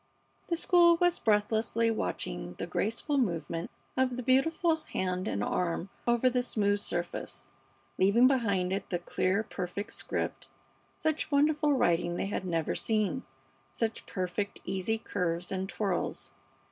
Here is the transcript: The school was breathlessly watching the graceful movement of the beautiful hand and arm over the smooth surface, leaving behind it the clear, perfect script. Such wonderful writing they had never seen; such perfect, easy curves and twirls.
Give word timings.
The 0.47 0.57
school 0.57 0.97
was 0.97 1.19
breathlessly 1.19 1.91
watching 1.91 2.55
the 2.55 2.65
graceful 2.65 3.19
movement 3.19 3.69
of 3.95 4.17
the 4.17 4.23
beautiful 4.23 4.77
hand 4.77 5.27
and 5.27 5.43
arm 5.43 5.89
over 6.07 6.27
the 6.27 6.41
smooth 6.41 6.79
surface, 6.79 7.45
leaving 7.99 8.25
behind 8.25 8.73
it 8.73 8.89
the 8.89 8.97
clear, 8.97 9.43
perfect 9.43 9.93
script. 9.93 10.47
Such 10.97 11.29
wonderful 11.29 11.73
writing 11.73 12.15
they 12.15 12.25
had 12.25 12.45
never 12.45 12.73
seen; 12.73 13.25
such 13.71 14.07
perfect, 14.07 14.59
easy 14.65 14.97
curves 14.97 15.51
and 15.51 15.69
twirls. 15.69 16.31